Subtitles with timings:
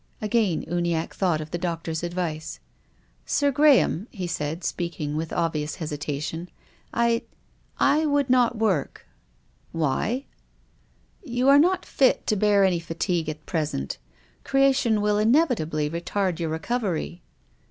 [0.19, 2.59] Again Uniacke thought of the doctor's advice."
[3.27, 6.49] Sir Graham," he said, speaking with obvious hesitation,"
[7.07, 7.21] I—
[7.99, 9.05] I would not work."
[9.71, 10.27] 78 TONGUES OF CONSCIENCE.
[11.29, 13.99] "Why?"" You are not fit to bear any fatigue at present.
[14.43, 17.21] Creation will inevitably retard your recovery."